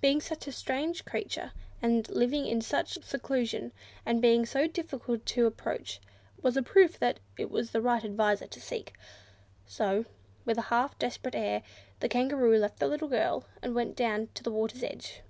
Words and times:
Being 0.00 0.22
such 0.22 0.46
a 0.46 0.52
strange 0.52 1.04
creature, 1.04 1.52
and 1.82 2.08
living 2.08 2.46
in 2.46 2.62
such 2.62 3.04
seclusion, 3.04 3.70
and 4.06 4.22
being 4.22 4.46
so 4.46 4.66
difficult 4.66 5.26
to 5.26 5.44
approach 5.44 6.00
was 6.40 6.56
a 6.56 6.62
proof 6.62 6.98
that 7.00 7.20
it 7.36 7.50
was 7.50 7.70
the 7.70 7.82
right 7.82 8.02
adviser 8.02 8.46
to 8.46 8.60
seek. 8.62 8.94
So, 9.66 10.06
with 10.46 10.56
a 10.56 10.62
half 10.72 10.98
desperate 10.98 11.34
air, 11.34 11.60
the 12.00 12.08
Kangaroo 12.08 12.56
left 12.56 12.78
the 12.78 12.88
little 12.88 13.08
girl, 13.08 13.44
and 13.60 13.74
went 13.74 13.94
down 13.94 14.30
to 14.36 14.42
the 14.42 14.50
water's 14.50 14.82
edge. 14.82 15.20